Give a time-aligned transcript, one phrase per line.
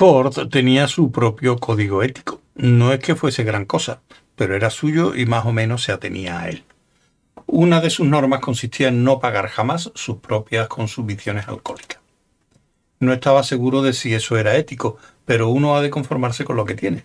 [0.00, 2.40] Ford tenía su propio código ético.
[2.54, 4.00] No es que fuese gran cosa,
[4.34, 6.64] pero era suyo y más o menos se atenía a él.
[7.44, 12.00] Una de sus normas consistía en no pagar jamás sus propias consumiciones alcohólicas.
[12.98, 16.64] No estaba seguro de si eso era ético, pero uno ha de conformarse con lo
[16.64, 17.02] que tiene.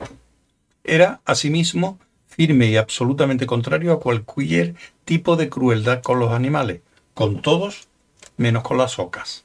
[0.86, 6.80] Era, asimismo, firme y absolutamente contrario a cualquier tipo de crueldad con los animales,
[7.14, 7.90] con todos
[8.38, 9.44] menos con las ocas.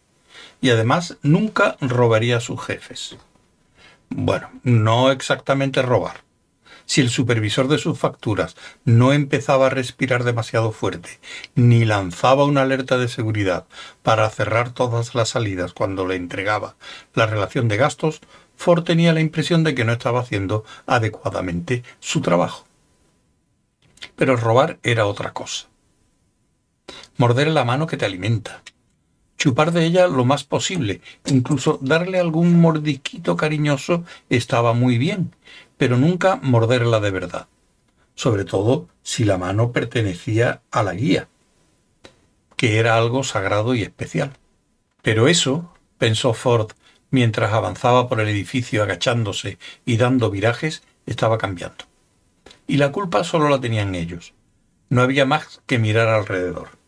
[0.61, 3.19] Y además nunca robaría a sus jefes.
[4.11, 6.25] Bueno, no exactamente robar.
[6.85, 11.21] Si el supervisor de sus facturas no empezaba a respirar demasiado fuerte,
[11.55, 13.67] ni lanzaba una alerta de seguridad
[14.03, 16.75] para cerrar todas las salidas cuando le entregaba
[17.15, 18.21] la relación de gastos,
[18.57, 22.67] Ford tenía la impresión de que no estaba haciendo adecuadamente su trabajo.
[24.17, 25.69] Pero robar era otra cosa.
[27.17, 28.63] Morder la mano que te alimenta.
[29.41, 35.35] Chupar de ella lo más posible, incluso darle algún mordisquito cariñoso estaba muy bien,
[35.79, 37.49] pero nunca morderla de verdad,
[38.15, 41.29] sobre todo si la mano pertenecía a la guía,
[42.55, 44.35] que era algo sagrado y especial.
[45.01, 46.73] Pero eso, pensó Ford
[47.11, 51.87] mientras avanzaba por el edificio agachándose y dando virajes, estaba cambiando.
[52.67, 54.35] Y la culpa solo la tenían ellos.
[54.91, 56.80] No había más que mirar alrededor.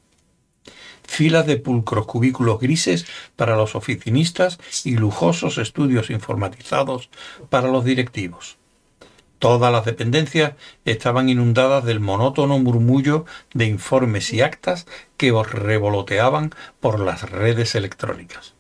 [1.13, 3.05] Filas de pulcros cubículos grises
[3.37, 7.11] para los oficinistas y lujosos estudios informatizados
[7.51, 8.57] para los directivos.
[9.39, 10.55] Todas las dependencias
[10.87, 14.87] estaban inundadas del monótono murmullo de informes y actas
[15.19, 18.55] que revoloteaban por las redes electrónicas.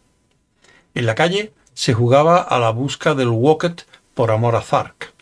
[0.94, 5.14] En la calle se jugaba a la busca del Wocket por amor a Zark,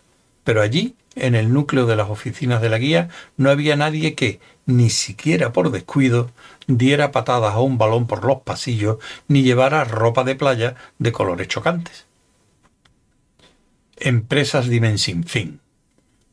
[0.43, 4.39] pero allí, en el núcleo de las oficinas de la guía, no había nadie que,
[4.65, 6.31] ni siquiera por descuido,
[6.67, 11.47] diera patadas a un balón por los pasillos, ni llevara ropa de playa de colores
[11.47, 12.05] chocantes.
[13.97, 15.59] Empresas dimen sin fin,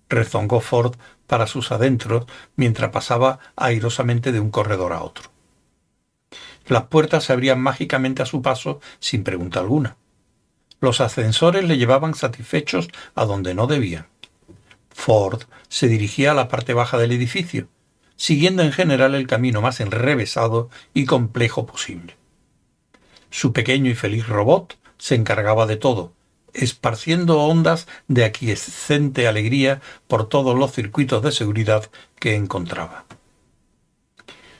[0.09, 0.95] rezongó Ford
[1.27, 2.25] para sus adentros
[2.56, 5.31] mientras pasaba airosamente de un corredor a otro.
[6.66, 9.97] Las puertas se abrían mágicamente a su paso sin pregunta alguna.
[10.81, 14.06] Los ascensores le llevaban satisfechos a donde no debían.
[14.98, 17.69] Ford se dirigía a la parte baja del edificio,
[18.16, 22.16] siguiendo en general el camino más enrevesado y complejo posible.
[23.31, 26.12] Su pequeño y feliz robot se encargaba de todo,
[26.53, 31.88] esparciendo ondas de aquiescente alegría por todos los circuitos de seguridad
[32.19, 33.04] que encontraba.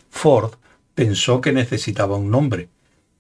[0.09, 0.53] Ford
[0.95, 2.69] pensó que necesitaba un nombre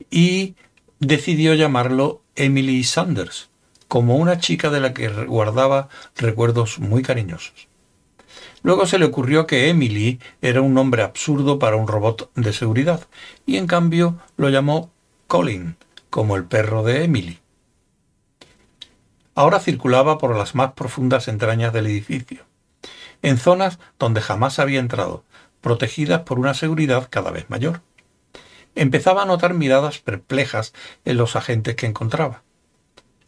[0.08, 0.54] y
[1.00, 3.50] decidió llamarlo Emily Sanders,
[3.88, 7.68] como una chica de la que guardaba recuerdos muy cariñosos.
[8.62, 13.06] Luego se le ocurrió que Emily era un nombre absurdo para un robot de seguridad,
[13.46, 14.90] y en cambio lo llamó
[15.26, 15.76] Colin,
[16.10, 17.38] como el perro de Emily.
[19.34, 22.44] Ahora circulaba por las más profundas entrañas del edificio,
[23.22, 25.24] en zonas donde jamás había entrado,
[25.60, 27.82] protegidas por una seguridad cada vez mayor.
[28.74, 30.72] Empezaba a notar miradas perplejas
[31.04, 32.42] en los agentes que encontraba.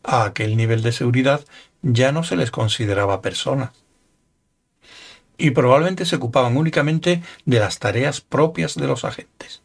[0.03, 1.45] A aquel nivel de seguridad
[1.83, 3.71] ya no se les consideraba personas.
[5.39, 9.63] Y probablemente se ocupaban únicamente de las tareas propias de los agentes.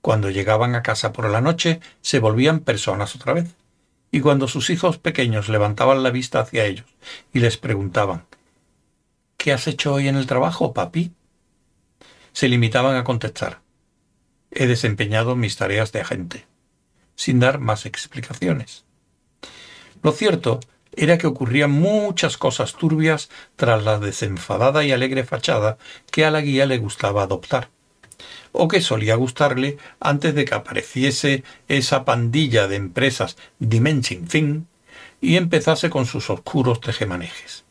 [0.00, 3.54] Cuando llegaban a casa por la noche se volvían personas otra vez.
[4.10, 6.86] Y cuando sus hijos pequeños levantaban la vista hacia ellos
[7.32, 8.24] y les preguntaban
[9.36, 11.12] ¿Qué has hecho hoy en el trabajo, papi?
[12.32, 13.60] se limitaban a contestar.
[14.50, 16.46] He desempeñado mis tareas de agente,
[17.14, 18.84] sin dar más explicaciones.
[20.04, 20.60] Lo cierto
[20.92, 25.78] era que ocurrían muchas cosas turbias tras la desenfadada y alegre fachada
[26.12, 27.70] que a la guía le gustaba adoptar,
[28.52, 34.68] o que solía gustarle antes de que apareciese esa pandilla de empresas Dimension Fin
[35.22, 37.64] y empezase con sus oscuros tejemanejes.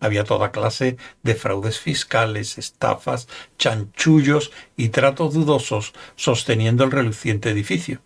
[0.00, 3.28] Había toda clase de fraudes fiscales, estafas,
[3.58, 8.00] chanchullos y tratos dudosos sosteniendo el reluciente edificio.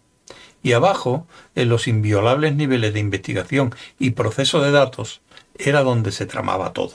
[0.65, 5.21] Y abajo, en los inviolables niveles de investigación y proceso de datos,
[5.57, 6.95] era donde se tramaba todo.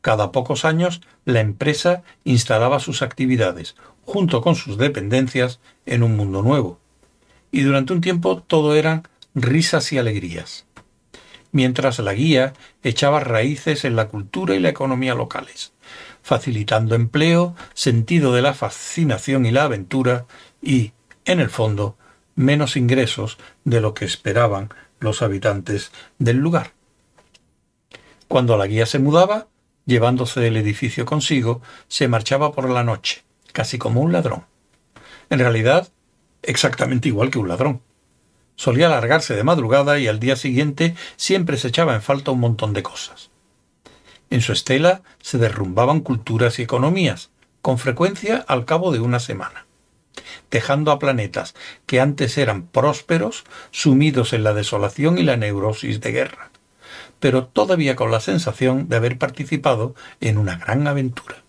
[0.00, 3.74] Cada pocos años, la empresa instalaba sus actividades,
[4.04, 6.78] junto con sus dependencias, en un mundo nuevo.
[7.50, 10.66] Y durante un tiempo todo eran risas y alegrías
[11.52, 12.52] mientras la guía
[12.82, 15.72] echaba raíces en la cultura y la economía locales,
[16.22, 20.26] facilitando empleo, sentido de la fascinación y la aventura
[20.62, 20.92] y,
[21.24, 21.96] en el fondo,
[22.40, 26.72] menos ingresos de lo que esperaban los habitantes del lugar.
[28.28, 29.48] Cuando la guía se mudaba,
[29.86, 33.22] llevándose el edificio consigo, se marchaba por la noche,
[33.52, 34.44] casi como un ladrón.
[35.30, 35.88] En realidad,
[36.42, 37.82] exactamente igual que un ladrón
[38.60, 42.74] Solía alargarse de madrugada y al día siguiente siempre se echaba en falta un montón
[42.74, 43.30] de cosas.
[44.28, 47.30] En su estela se derrumbaban culturas y economías,
[47.62, 49.64] con frecuencia al cabo de una semana,
[50.50, 51.54] dejando a planetas
[51.86, 56.50] que antes eran prósperos sumidos en la desolación y la neurosis de guerra,
[57.18, 61.42] pero todavía con la sensación de haber participado en una gran aventura.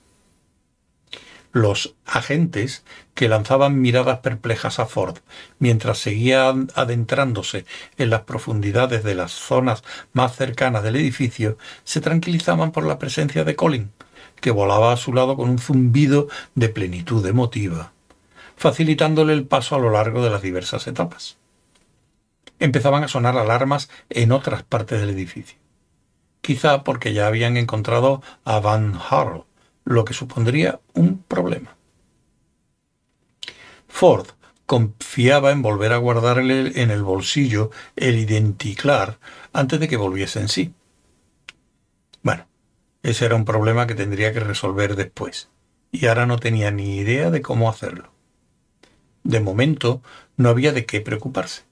[1.54, 5.18] Los agentes, que lanzaban miradas perplejas a Ford
[5.60, 7.66] mientras seguía adentrándose
[7.98, 9.84] en las profundidades de las zonas
[10.14, 13.92] más cercanas del edificio, se tranquilizaban por la presencia de Colin,
[14.40, 17.92] que volaba a su lado con un zumbido de plenitud emotiva,
[18.62, 21.38] facilitándole el paso a lo largo de las diversas etapas.
[22.60, 25.58] Empezaban a sonar alarmas en otras partes del edificio,
[26.42, 29.46] quizá porque ya habían encontrado a Van Harl,
[29.84, 31.76] lo que supondría un problema.
[33.88, 34.28] Ford
[34.68, 39.18] confiaba en volver a guardarle en el bolsillo el identiclar
[39.54, 40.76] antes de que volviese en sí.
[42.22, 42.46] Bueno,
[43.02, 45.50] ese era un problema que tendría que resolver después,
[45.92, 48.21] y ahora no tenía ni idea de cómo hacerlo.
[49.24, 50.02] De momento
[50.38, 51.64] no había de qué preocuparse.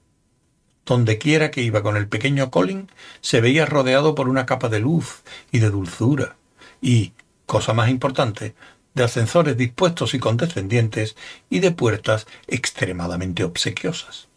[0.86, 5.22] Dondequiera que iba con el pequeño Colin, se veía rodeado por una capa de luz
[5.52, 6.36] y de dulzura,
[6.80, 7.12] y,
[7.46, 8.54] cosa más importante,
[8.94, 11.16] de ascensores dispuestos y condescendientes
[11.48, 14.28] y de puertas extremadamente obsequiosas.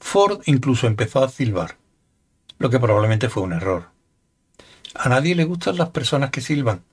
[0.00, 1.78] Ford incluso empezó a silbar,
[2.58, 3.88] lo que probablemente fue un error.
[4.94, 6.84] A nadie le gustan las personas que silban,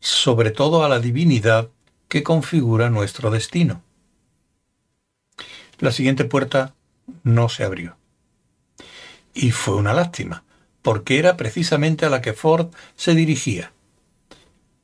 [0.00, 1.70] sobre todo a la divinidad
[2.08, 3.82] que configura nuestro destino.
[5.78, 6.74] La siguiente puerta
[7.22, 7.96] no se abrió.
[9.34, 10.44] Y fue una lástima,
[10.82, 13.72] porque era precisamente a la que Ford se dirigía.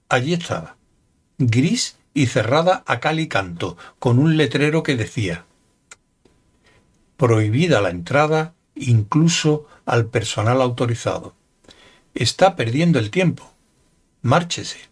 [0.08, 0.76] Allí estaba,
[1.38, 5.46] gris y cerrada a cal y canto, con un letrero que decía
[7.16, 11.34] Prohibida la entrada incluso al personal autorizado.
[12.14, 13.52] Está perdiendo el tiempo.
[14.22, 14.91] Márchese.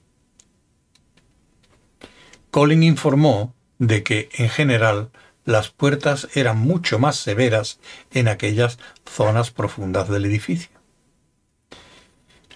[2.50, 5.10] Colin informó de que, en general,
[5.44, 7.78] las puertas eran mucho más severas
[8.10, 10.70] en aquellas zonas profundas del edificio.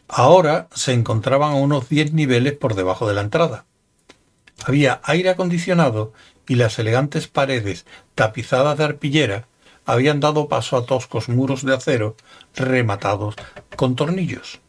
[0.08, 3.64] Ahora se encontraban a unos 10 niveles por debajo de la entrada.
[4.64, 6.12] Había aire acondicionado
[6.46, 9.46] y las elegantes paredes tapizadas de arpillera
[9.86, 12.16] habían dado paso a toscos muros de acero
[12.54, 13.34] rematados
[13.76, 14.60] con tornillos.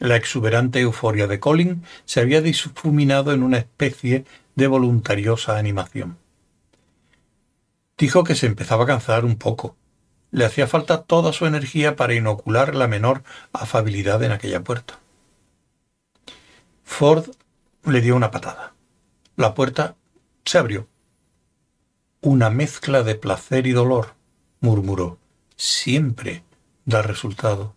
[0.00, 4.24] La exuberante euforia de Colin se había difuminado en una especie
[4.56, 6.16] de voluntariosa animación.
[7.98, 9.76] Dijo que se empezaba a cansar un poco,
[10.30, 14.98] le hacía falta toda su energía para inocular la menor afabilidad en aquella puerta.
[16.82, 17.30] Ford
[17.84, 18.74] le dio una patada.
[19.36, 19.96] La puerta
[20.46, 20.88] se abrió.
[22.22, 24.14] Una mezcla de placer y dolor,
[24.60, 25.18] murmuró.
[25.56, 26.42] Siempre
[26.86, 27.74] da resultado.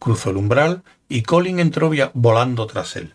[0.00, 3.14] Cruzó el umbral y Colin entró volando tras él.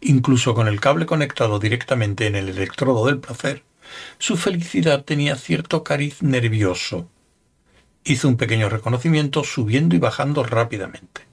[0.00, 3.62] Incluso con el cable conectado directamente en el electrodo del placer,
[4.18, 7.10] su felicidad tenía cierto cariz nervioso.
[8.04, 11.26] Hizo un pequeño reconocimiento subiendo y bajando rápidamente.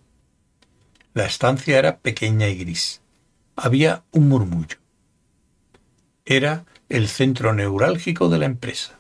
[1.13, 3.01] La estancia era pequeña y gris.
[3.55, 4.77] Había un murmullo.
[6.25, 8.98] Era el centro neurálgico de la empresa.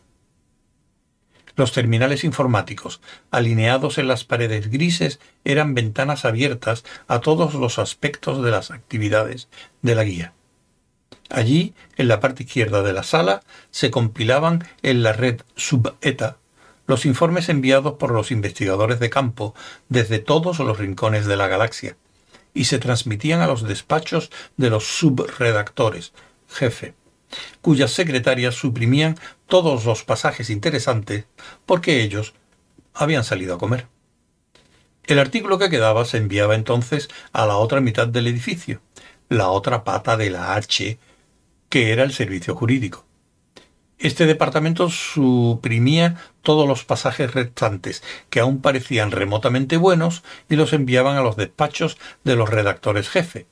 [1.59, 3.01] Los terminales informáticos,
[3.31, 9.49] alineados en las paredes grises, eran ventanas abiertas a todos los aspectos de las actividades
[9.81, 10.31] de la guía.
[11.29, 16.37] Allí, en la parte izquierda de la sala, se compilaban en la red SubETA
[16.87, 19.53] los informes enviados por los investigadores de campo
[19.89, 21.97] desde todos los rincones de la galaxia
[22.53, 26.13] y se transmitían a los despachos de los subredactores,
[26.47, 26.93] jefe,
[27.61, 29.17] cuyas secretarias suprimían
[29.47, 31.25] todos los pasajes interesantes
[31.65, 32.33] porque ellos
[32.93, 33.87] habían salido a comer.
[35.05, 38.81] El artículo que quedaba se enviaba entonces a la otra mitad del edificio,
[39.27, 40.99] la otra pata de la H
[41.69, 43.05] que era el servicio jurídico.
[43.99, 51.17] Este departamento suprimía todos los pasajes restantes que aún parecían remotamente buenos y los enviaban
[51.17, 53.45] a los despachos de los redactores jefe,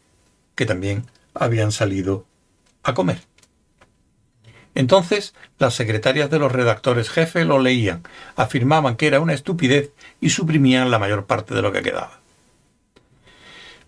[0.55, 2.25] que también habían salido
[2.84, 3.19] a comer.
[4.77, 8.03] Entonces las secretarias de los redactores jefe lo leían,
[8.36, 9.89] afirmaban que era una estupidez
[10.22, 12.19] y suprimían la mayor parte de lo que quedaba.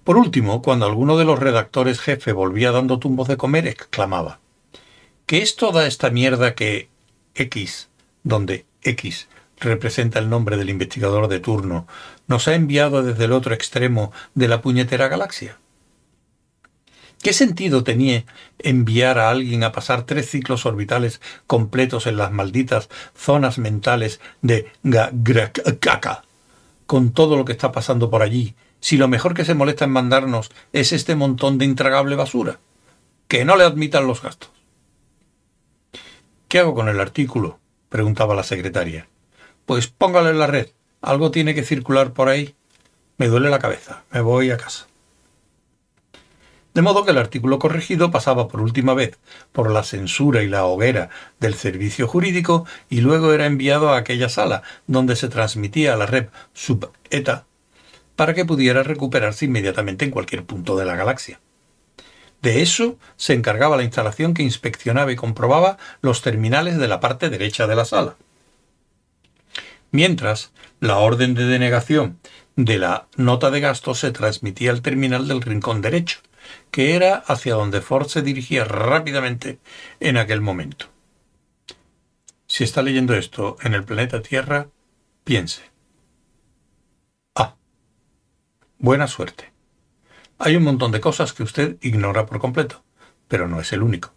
[0.04, 4.40] Por último, cuando alguno de los redactores jefe volvía dando tumbos de comer, exclamaba
[5.28, 6.90] ¿Qué es toda esta mierda que
[7.36, 7.90] X,
[8.24, 9.28] donde X
[9.60, 11.86] representa el nombre del investigador de turno,
[12.26, 15.60] nos ha enviado desde el otro extremo de la puñetera galaxia?
[17.22, 18.24] ¿Qué sentido tenía
[18.60, 24.72] enviar a alguien a pasar tres ciclos orbitales completos en las malditas zonas mentales de
[24.84, 26.24] Gagracaka,
[26.86, 29.92] con todo lo que está pasando por allí, si lo mejor que se molesta en
[29.92, 32.60] mandarnos es este montón de intragable basura?
[33.28, 34.52] Que no le admitan los gastos.
[36.48, 37.60] ¿Qué hago con el artículo?
[37.90, 39.10] preguntaba la secretaria.
[39.66, 40.70] Pues póngalo en la red.
[41.02, 42.56] Algo tiene que circular por ahí.
[43.18, 44.04] Me duele la cabeza.
[44.12, 44.89] Me voy a casa.
[46.74, 49.18] De modo que el artículo corregido pasaba por última vez
[49.52, 51.10] por la censura y la hoguera
[51.40, 56.06] del servicio jurídico y luego era enviado a aquella sala donde se transmitía a la
[56.06, 57.46] red sub-ETA
[58.16, 61.40] para que pudiera recuperarse inmediatamente en cualquier punto de la galaxia.
[62.42, 67.30] De eso se encargaba la instalación que inspeccionaba y comprobaba los terminales de la parte
[67.30, 68.16] derecha de la sala.
[69.92, 72.20] Mientras, la orden de denegación
[72.56, 76.20] de la nota de gasto se transmitía al terminal del rincón derecho,
[76.72, 79.60] que era hacia donde Ford se dirigía rápidamente
[80.00, 80.88] en aquel momento.
[82.48, 84.68] Si está leyendo esto en el planeta Tierra,
[85.24, 85.62] piense.
[87.36, 87.56] Ah.
[88.80, 89.52] Buena suerte.
[90.40, 92.84] Hay un montón de cosas que usted ignora por completo,
[93.28, 94.14] pero no es el único.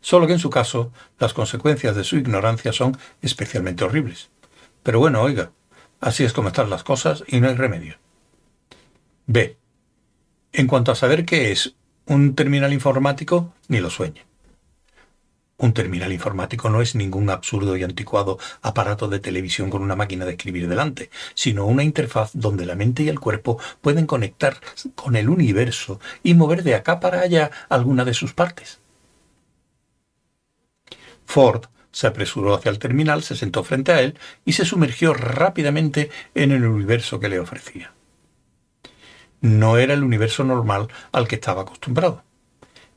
[0.00, 4.30] Solo que en su caso, las consecuencias de su ignorancia son especialmente horribles.
[4.82, 5.50] Pero bueno, oiga,
[6.00, 7.98] así es como están las cosas y no hay remedio.
[9.26, 9.56] B.
[10.52, 11.74] En cuanto a saber qué es
[12.06, 14.26] un terminal informático, ni lo sueñe.
[15.58, 20.24] Un terminal informático no es ningún absurdo y anticuado aparato de televisión con una máquina
[20.24, 24.56] de escribir delante, sino una interfaz donde la mente y el cuerpo pueden conectar
[24.94, 28.80] con el universo y mover de acá para allá alguna de sus partes.
[31.26, 36.10] Ford se apresuró hacia el terminal, se sentó frente a él y se sumergió rápidamente
[36.34, 37.92] en el universo que le ofrecía.
[39.40, 42.22] No era el universo normal al que estaba acostumbrado.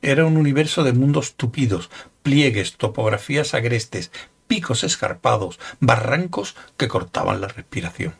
[0.02, 1.90] Era un universo de mundos tupidos,
[2.22, 4.10] pliegues, topografías agrestes,
[4.46, 8.14] picos escarpados, barrancos que cortaban la respiración,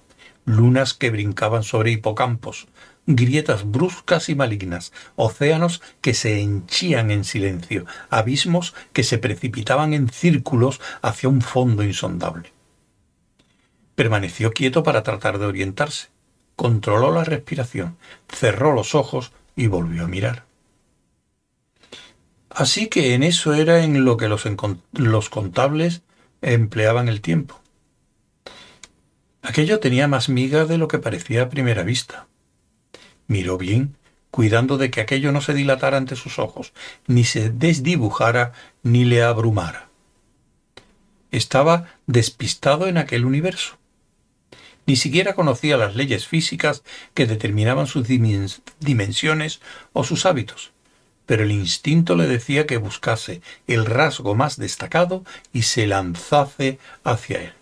[0.47, 2.69] lunas que brincaban sobre hipocampos,
[3.07, 10.09] grietas bruscas y malignas, océanos que se henchían en silencio, abismos que se precipitaban en
[10.09, 12.52] círculos hacia un fondo insondable.
[13.95, 16.09] Permaneció quieto para tratar de orientarse,
[16.56, 17.96] controló la respiración,
[18.28, 20.44] cerró los ojos y volvió a mirar.
[22.50, 24.44] Así que en eso era en lo que los,
[24.92, 26.02] los contables
[26.40, 27.61] empleaban el tiempo.
[29.42, 32.28] Aquello tenía más miga de lo que parecía a primera vista.
[33.26, 33.96] Miró bien,
[34.30, 36.73] cuidando de que aquello no se dilatara ante sus ojos,
[37.06, 39.88] ni se desdibujara, ni le abrumara.
[41.30, 43.76] Estaba despistado en aquel universo.
[44.87, 46.83] Ni siquiera conocía las leyes físicas
[47.14, 49.61] que determinaban sus dimensiones
[49.93, 50.73] o sus hábitos,
[51.26, 57.43] pero el instinto le decía que buscase el rasgo más destacado y se lanzase hacia
[57.43, 57.53] él.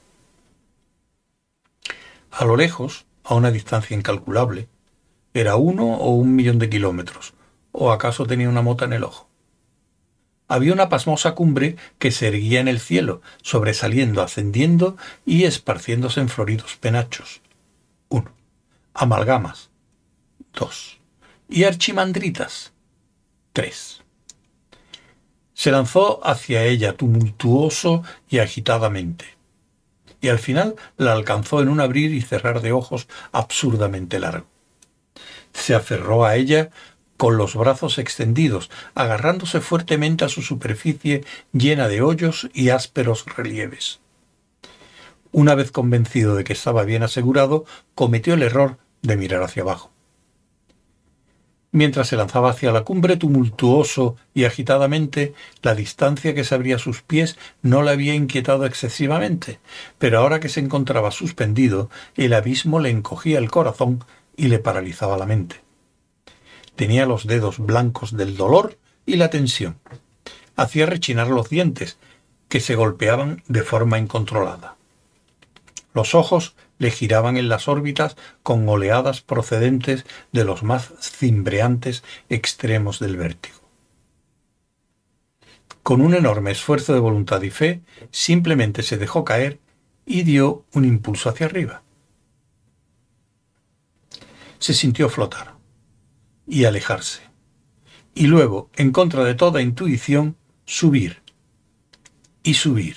[2.31, 4.67] A lo lejos, a una distancia incalculable,
[5.35, 7.33] ¿Era uno o un millón de kilómetros?
[7.73, 9.32] ¿O acaso tenía una mota en el ojo?
[10.53, 16.29] Había una pasmosa cumbre que se erguía en el cielo, sobresaliendo, ascendiendo y esparciéndose en
[16.29, 17.41] floridos penachos.
[18.11, 18.35] Uno.
[18.93, 19.71] Amalgamas.
[20.53, 21.01] Dos.
[21.49, 22.75] Y archimandritas.
[23.55, 24.03] Tres.
[25.55, 29.25] Se lanzó hacia ella tumultuoso y agitadamente,
[30.21, 34.53] y al final la alcanzó en un abrir y cerrar de ojos absurdamente largo
[35.53, 36.71] se aferró a ella
[37.23, 44.01] con los brazos extendidos, agarrándose fuertemente a su superficie llena de hoyos y ásperos relieves.
[45.31, 47.65] Una vez convencido de que estaba bien asegurado,
[47.95, 49.93] cometió el error de mirar hacia abajo.
[51.71, 56.81] Mientras se lanzaba hacia la cumbre tumultuoso y agitadamente, la distancia que se abría a
[56.81, 59.61] sus pies no le había inquietado excesivamente,
[59.97, 64.05] pero ahora que se encontraba suspendido, el abismo le encogía el corazón
[64.37, 65.62] y le paralizaba la mente.
[66.77, 69.79] Tenía los dedos blancos del dolor y la tensión.
[70.57, 71.99] Hacía rechinar los dientes,
[72.49, 74.77] que se golpeaban de forma incontrolada.
[75.95, 82.99] Los ojos le giraban en las órbitas con oleadas procedentes de los más cimbreantes extremos
[82.99, 83.57] del vértigo.
[85.83, 89.59] Con un enorme esfuerzo de voluntad y fe, simplemente se dejó caer
[90.07, 91.83] y dio un impulso hacia arriba
[94.63, 95.52] se sintió flotar
[96.47, 97.23] y alejarse.
[98.15, 101.23] Y luego, en contra de toda intuición, subir
[102.43, 102.97] y subir.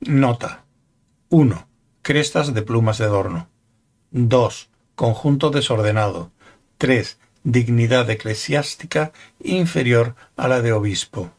[0.00, 0.64] Nota.
[1.28, 1.68] 1.
[2.02, 3.48] Crestas de plumas de adorno.
[4.10, 4.68] 2.
[4.94, 6.32] Conjunto desordenado.
[6.78, 7.18] 3.
[7.44, 11.30] Dignidad eclesiástica inferior a la de obispo.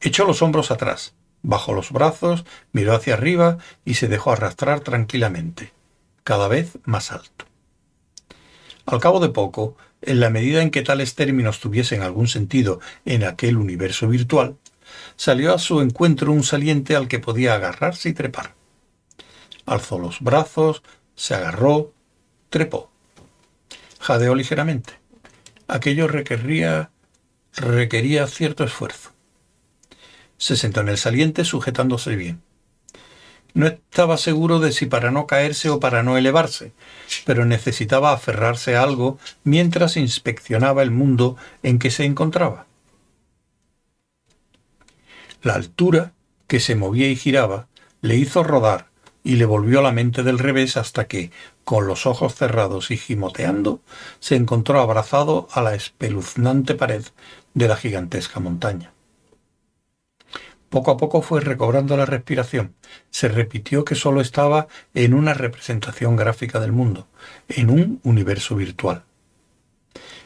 [0.00, 5.72] Echó los hombros atrás, bajó los brazos, miró hacia arriba y se dejó arrastrar tranquilamente,
[6.24, 7.46] cada vez más alto.
[8.86, 13.24] Al cabo de poco, en la medida en que tales términos tuviesen algún sentido en
[13.24, 14.56] aquel universo virtual,
[15.16, 18.54] salió a su encuentro un saliente al que podía agarrarse y trepar.
[19.64, 20.82] Alzó los brazos,
[21.14, 21.92] se agarró,
[22.50, 22.90] trepó.
[24.00, 24.94] Jadeó ligeramente.
[25.68, 26.90] Aquello requería,
[27.54, 29.10] requería cierto esfuerzo.
[30.36, 32.42] Se sentó en el saliente sujetándose bien.
[33.54, 36.72] No estaba seguro de si para no caerse o para no elevarse,
[37.26, 42.66] pero necesitaba aferrarse a algo mientras inspeccionaba el mundo en que se encontraba.
[45.42, 46.12] La altura,
[46.46, 47.66] que se movía y giraba,
[48.00, 48.88] le hizo rodar
[49.24, 51.30] y le volvió la mente del revés hasta que,
[51.64, 53.80] con los ojos cerrados y gimoteando,
[54.18, 57.04] se encontró abrazado a la espeluznante pared
[57.54, 58.92] de la gigantesca montaña.
[60.72, 62.74] Poco a poco fue recobrando la respiración.
[63.10, 67.08] Se repitió que sólo estaba en una representación gráfica del mundo,
[67.46, 69.04] en un universo virtual,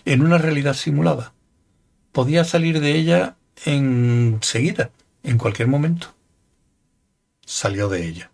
[0.04, 1.32] en una realidad simulada.
[2.12, 3.34] Podía salir de ella
[3.64, 4.92] enseguida,
[5.24, 6.14] en cualquier momento.
[7.44, 8.30] Salió de ella.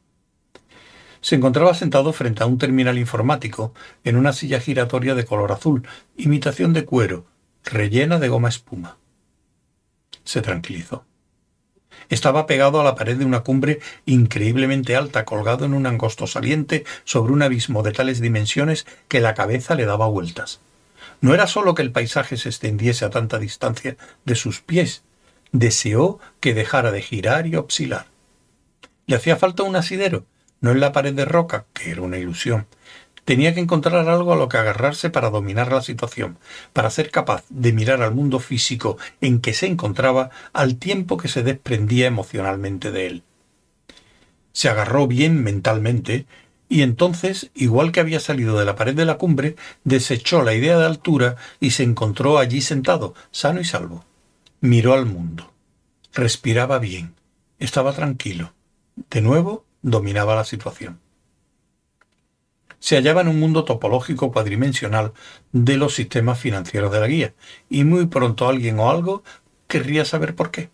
[1.22, 3.72] Se encontraba sentado frente a un terminal informático
[4.04, 5.88] en una silla giratoria de color azul,
[6.18, 7.24] imitación de cuero,
[7.64, 8.98] rellena de goma espuma.
[10.24, 11.06] Se tranquilizó.
[12.08, 16.84] Estaba pegado a la pared de una cumbre increíblemente alta, colgado en un angosto saliente
[17.04, 20.60] sobre un abismo de tales dimensiones que la cabeza le daba vueltas.
[21.20, 25.02] No era sólo que el paisaje se extendiese a tanta distancia de sus pies,
[25.52, 28.06] deseó que dejara de girar y oscilar.
[29.06, 30.24] Le hacía falta un asidero,
[30.60, 32.66] no en la pared de roca, que era una ilusión,
[33.24, 36.38] Tenía que encontrar algo a lo que agarrarse para dominar la situación,
[36.72, 41.28] para ser capaz de mirar al mundo físico en que se encontraba al tiempo que
[41.28, 43.22] se desprendía emocionalmente de él.
[44.52, 46.26] Se agarró bien mentalmente
[46.68, 50.76] y entonces, igual que había salido de la pared de la cumbre, desechó la idea
[50.76, 54.04] de altura y se encontró allí sentado, sano y salvo.
[54.60, 55.52] Miró al mundo.
[56.12, 57.14] Respiraba bien.
[57.58, 58.52] Estaba tranquilo.
[59.10, 60.98] De nuevo, dominaba la situación
[62.82, 65.12] se hallaba en un mundo topológico cuadrimensional
[65.52, 67.32] de los sistemas financieros de la guía,
[67.70, 69.22] y muy pronto alguien o algo
[69.68, 70.68] querría saber por qué.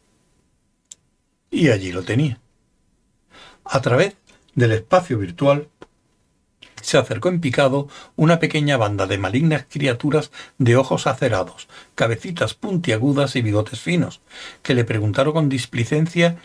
[1.50, 2.40] Y allí lo tenía.
[3.62, 4.16] A través
[4.54, 5.68] del espacio virtual
[6.80, 13.36] se acercó en picado una pequeña banda de malignas criaturas de ojos acerados, cabecitas puntiagudas
[13.36, 14.22] y bigotes finos,
[14.62, 16.38] que le preguntaron con displicencia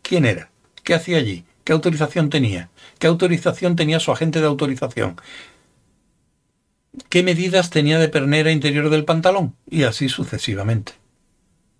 [0.00, 0.52] quién era,
[0.84, 5.20] qué hacía allí, qué autorización tenía, qué autorización tenía su agente de autorización,
[7.10, 10.94] qué medidas tenía de pernera interior del pantalón, y así sucesivamente.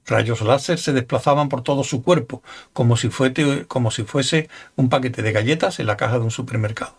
[0.05, 2.43] Rayos láser se desplazaban por todo su cuerpo,
[2.75, 3.09] como si,
[3.67, 6.95] como si fuese un paquete de galletas en la caja de un supermercado.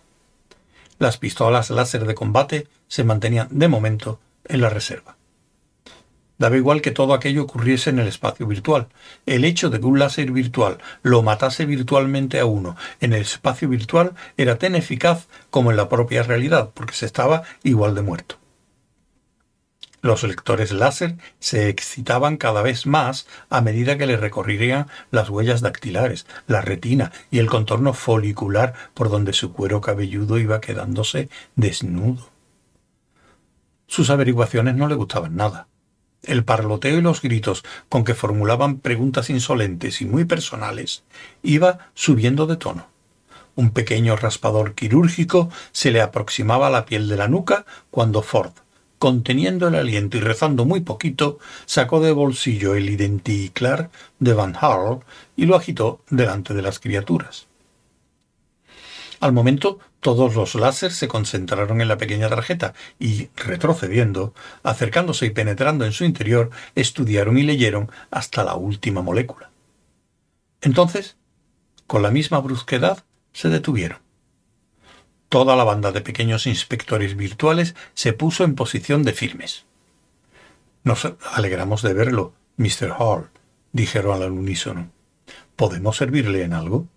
[0.97, 5.18] Las pistolas láser de combate se mantenían de momento en la reserva.
[6.39, 8.87] Daba igual que todo aquello ocurriese en el espacio virtual.
[9.25, 13.69] El hecho de que un láser virtual lo matase virtualmente a uno en el espacio
[13.69, 18.37] virtual era tan eficaz como en la propia realidad, porque se estaba igual de muerto.
[20.01, 25.59] Los lectores láser se excitaban cada vez más a medida que le recorrían las huellas
[25.59, 32.29] dactilares, la retina y el contorno folicular por donde su cuero cabelludo iba quedándose desnudo.
[33.87, 35.68] Sus averiguaciones no le gustaban nada.
[36.23, 41.03] El parloteo y los gritos con que formulaban preguntas insolentes y muy personales
[41.43, 42.87] iba subiendo de tono.
[43.55, 48.53] Un pequeño raspador quirúrgico se le aproximaba a la piel de la nuca cuando Ford,
[48.99, 54.99] conteniendo el aliento y rezando muy poquito, sacó de bolsillo el identiclar de Van Harl
[55.35, 57.47] y lo agitó delante de las criaturas.
[59.19, 64.33] Al momento, todos los láseres se concentraron en la pequeña tarjeta y, retrocediendo,
[64.63, 69.51] acercándose y penetrando en su interior, estudiaron y leyeron hasta la última molécula.
[70.61, 71.17] Entonces,
[71.87, 73.99] con la misma brusquedad, se detuvieron.
[75.27, 79.65] Toda la banda de pequeños inspectores virtuales se puso en posición de firmes.
[80.83, 82.95] Nos alegramos de verlo, Mr.
[82.97, 83.29] Hall,
[83.73, 84.91] dijeron al unísono.
[85.55, 86.87] ¿Podemos servirle en algo?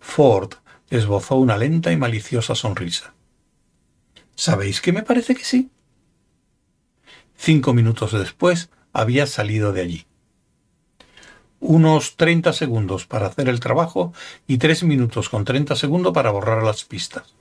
[0.00, 0.54] Ford
[0.90, 3.14] esbozó una lenta y maliciosa sonrisa.
[4.34, 5.70] ¿Sabéis que me parece que sí?
[7.36, 10.06] Cinco minutos después había salido de allí.
[11.60, 14.12] Unos treinta segundos para hacer el trabajo
[14.46, 17.34] y tres minutos con treinta segundos para borrar las pistas.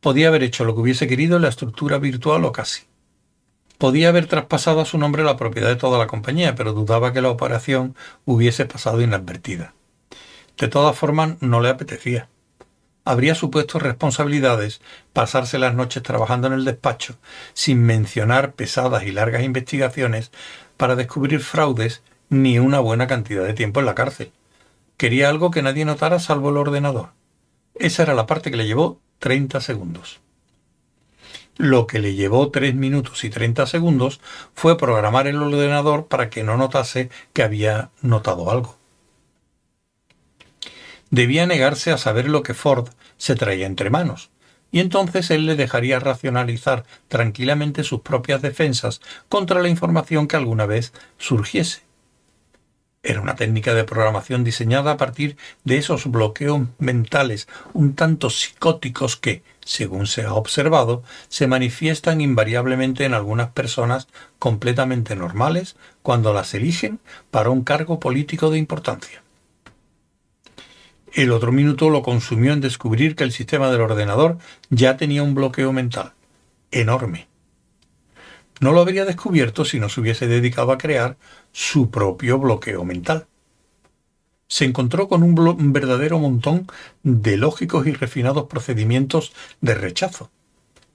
[0.00, 2.82] Podía haber hecho lo que hubiese querido en la estructura virtual o casi.
[3.78, 7.20] Podía haber traspasado a su nombre la propiedad de toda la compañía, pero dudaba que
[7.20, 9.74] la operación hubiese pasado inadvertida.
[10.58, 12.28] De todas formas, no le apetecía.
[13.04, 14.80] Habría supuesto responsabilidades
[15.12, 17.16] pasarse las noches trabajando en el despacho,
[17.52, 20.30] sin mencionar pesadas y largas investigaciones
[20.76, 24.32] para descubrir fraudes ni una buena cantidad de tiempo en la cárcel.
[24.96, 27.10] Quería algo que nadie notara salvo el ordenador.
[27.74, 30.20] Esa era la parte que le llevó 30 segundos.
[31.56, 34.20] Lo que le llevó 3 minutos y 30 segundos
[34.54, 38.81] fue programar el ordenador para que no notase que había notado algo.
[41.12, 44.30] Debía negarse a saber lo que Ford se traía entre manos,
[44.70, 50.64] y entonces él le dejaría racionalizar tranquilamente sus propias defensas contra la información que alguna
[50.64, 51.82] vez surgiese.
[53.02, 59.18] Era una técnica de programación diseñada a partir de esos bloqueos mentales un tanto psicóticos
[59.18, 66.54] que, según se ha observado, se manifiestan invariablemente en algunas personas completamente normales cuando las
[66.54, 69.21] eligen para un cargo político de importancia.
[71.12, 74.38] El otro minuto lo consumió en descubrir que el sistema del ordenador
[74.70, 76.12] ya tenía un bloqueo mental
[76.70, 77.28] enorme
[78.62, 81.16] no lo habría descubierto si no se hubiese dedicado a crear
[81.50, 83.26] su propio bloqueo mental.
[84.46, 86.68] Se encontró con un, verdadero montón
[87.02, 90.30] de lógicos y refinados procedimientos de rechazo,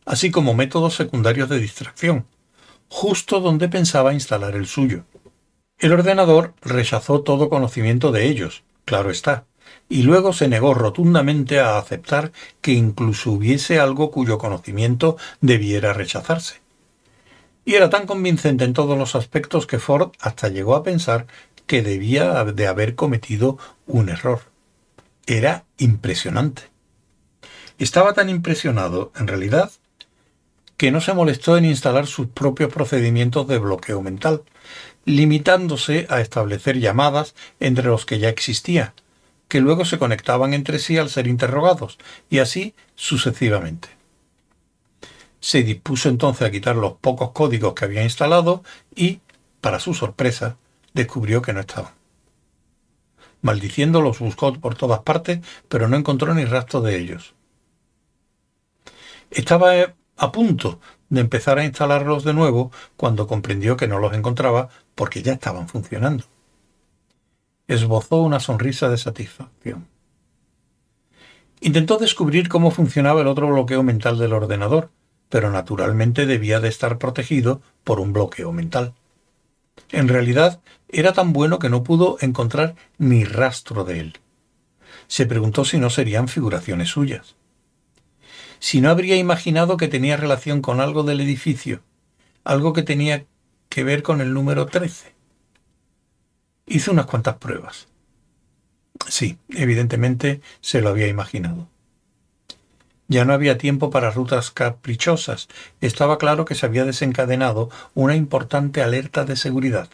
[0.06, 2.26] así como métodos secundarios de distracción,
[2.88, 5.04] justo donde pensaba instalar el suyo.
[5.78, 9.44] El ordenador rechazó todo conocimiento de ellos, claro está,
[9.90, 16.68] y luego se negó rotundamente a aceptar que incluso hubiese algo cuyo conocimiento debiera rechazarse
[17.68, 21.28] y era tan convincente en todos los aspectos que Ford hasta llegó a pensar
[21.66, 24.40] que debía de haber cometido un error.
[25.26, 26.62] Era impresionante.
[27.78, 29.70] Estaba tan impresionado, en realidad,
[30.78, 34.44] que no se molestó en instalar sus propios procedimientos de bloqueo mental,
[35.04, 38.94] limitándose a establecer llamadas entre los que ya existía,
[39.48, 41.98] que luego se conectaban entre sí al ser interrogados,
[42.30, 43.90] y así sucesivamente.
[45.40, 48.64] Se dispuso entonces a quitar los pocos códigos que había instalado
[48.96, 49.22] y,
[49.62, 50.58] para su sorpresa,
[50.94, 51.94] descubrió que no estaban.
[53.42, 57.36] Maldiciendo los buscó por todas partes, pero no encontró ni rastro de ellos.
[59.30, 60.80] Estaba eh, a punto
[61.10, 65.70] de empezar a instalarlos de nuevo cuando comprendió que no los encontraba porque ya estaban
[65.70, 66.26] funcionando.
[67.68, 69.88] Esbozó una sonrisa de satisfacción.
[71.60, 74.90] Intentó descubrir cómo funcionaba el otro bloqueo mental del ordenador,
[75.30, 78.94] pero naturalmente debía de estar protegido por un bloqueo mental.
[79.92, 84.20] En realidad, era tan bueno que no pudo encontrar ni rastro de él.
[85.08, 87.36] Se preguntó si no serían figuraciones suyas.
[88.60, 91.82] Si no habría imaginado que tenía relación con algo del edificio,
[92.44, 93.26] algo que tenía
[93.70, 95.17] que ver con el número 13.
[96.68, 97.88] Hizo unas cuantas pruebas.
[99.08, 101.70] Sí, evidentemente se lo había imaginado.
[103.08, 105.48] Ya no había tiempo para rutas caprichosas.
[105.80, 109.88] Estaba claro que se había desencadenado una importante alerta de seguridad.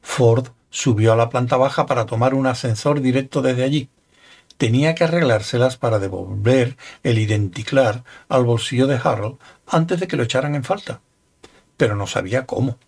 [0.00, 3.90] Ford subió a la planta baja para tomar un ascensor directo desde allí.
[4.56, 10.22] Tenía que arreglárselas para devolver el identiclar al bolsillo de Harold antes de que lo
[10.22, 11.02] echaran en falta.
[11.76, 12.78] Pero no sabía cómo.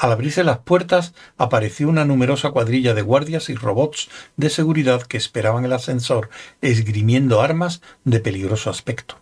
[0.00, 5.16] Al abrirse las puertas apareció una numerosa cuadrilla de guardias y robots de seguridad que
[5.16, 6.30] esperaban el ascensor,
[6.60, 9.18] esgrimiendo armas de peligroso aspecto.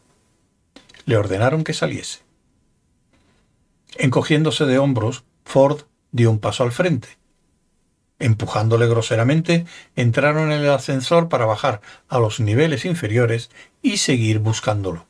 [1.06, 2.18] Le ordenaron que saliese.
[3.96, 7.08] Encogiéndose de hombros, Ford dio un paso al frente.
[8.18, 13.48] Empujándole groseramente, entraron en el ascensor para bajar a los niveles inferiores
[13.80, 15.06] y seguir buscándolo.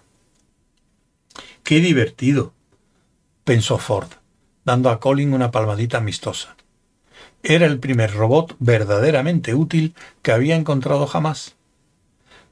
[1.65, 2.53] ¡Qué divertido!
[3.43, 4.11] pensó Ford
[4.67, 6.57] dando a Colin una palmadita amistosa.
[7.43, 11.55] Era el primer robot verdaderamente útil que había encontrado jamás.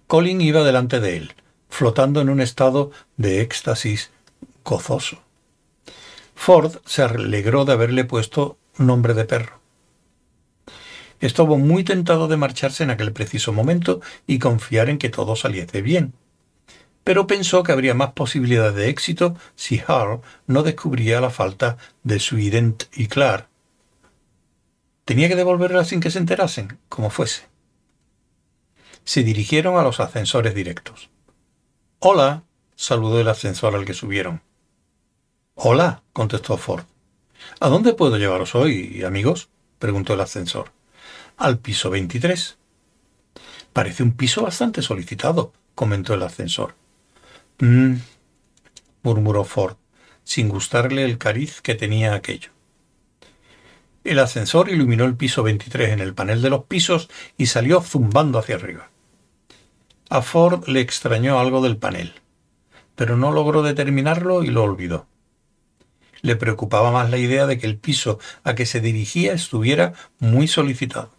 [0.06, 1.34] Colin iba delante de él,
[1.68, 4.12] flotando en un estado de éxtasis
[4.64, 5.18] gozoso.
[6.36, 9.58] Ford se alegró de haberle puesto nombre de perro.
[11.20, 15.82] Estuvo muy tentado de marcharse en aquel preciso momento y confiar en que todo saliese
[15.82, 16.14] bien
[17.04, 22.18] pero pensó que habría más posibilidad de éxito si Hall no descubría la falta de
[22.18, 23.46] su ident y Clark.
[25.04, 27.42] Tenía que devolverla sin que se enterasen, como fuese.
[29.04, 31.10] Se dirigieron a los ascensores directos.
[31.98, 34.42] Hola, saludó el ascensor al que subieron.
[35.54, 36.84] Hola, contestó Ford.
[37.60, 39.50] ¿A dónde puedo llevaros hoy, amigos?
[39.78, 40.72] preguntó el ascensor.
[41.36, 42.56] Al piso 23.
[43.74, 46.74] Parece un piso bastante solicitado, comentó el ascensor.
[47.60, 47.94] Mmm,
[49.02, 49.76] murmuró Ford,
[50.24, 52.50] sin gustarle el cariz que tenía aquello.
[54.02, 58.38] El ascensor iluminó el piso 23 en el panel de los pisos y salió zumbando
[58.38, 58.90] hacia arriba.
[60.10, 62.12] A Ford le extrañó algo del panel,
[62.96, 65.06] pero no logró determinarlo y lo olvidó.
[66.20, 70.48] Le preocupaba más la idea de que el piso a que se dirigía estuviera muy
[70.48, 71.12] solicitado.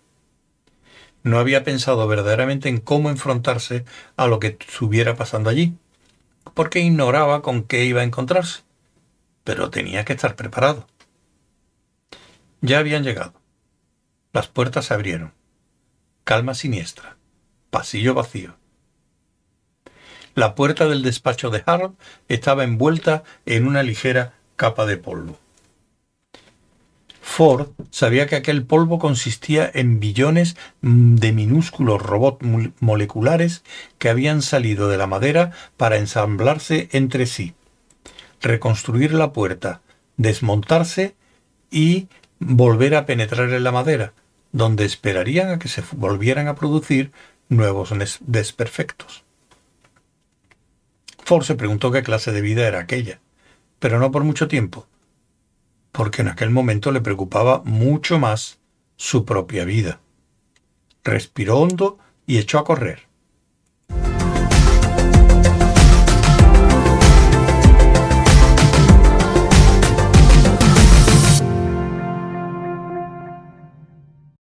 [1.23, 3.85] No había pensado verdaderamente en cómo enfrentarse
[4.17, 5.75] a lo que estuviera pasando allí,
[6.53, 8.63] porque ignoraba con qué iba a encontrarse,
[9.43, 10.87] pero tenía que estar preparado.
[12.61, 13.33] Ya habían llegado.
[14.33, 15.33] Las puertas se abrieron.
[16.23, 17.17] Calma siniestra.
[17.69, 18.55] Pasillo vacío.
[20.33, 21.95] La puerta del despacho de Harold
[22.27, 25.39] estaba envuelta en una ligera capa de polvo.
[27.35, 32.47] Ford sabía que aquel polvo consistía en billones de minúsculos robots
[32.79, 33.61] moleculares
[33.97, 37.53] que habían salido de la madera para ensamblarse entre sí,
[38.41, 39.81] reconstruir la puerta,
[40.15, 41.17] desmontarse
[41.69, 42.07] y
[42.39, 44.13] volver a penetrar en la madera,
[44.53, 47.11] donde esperarían a que se volvieran a producir
[47.49, 49.25] nuevos desperfectos.
[51.25, 53.19] Ford se preguntó qué clase de vida era aquella,
[53.79, 54.87] pero no por mucho tiempo,
[55.95, 58.59] porque en aquel momento le preocupaba mucho más
[58.97, 59.99] su propia vida.
[61.03, 63.03] Respiró hondo y echó a correr.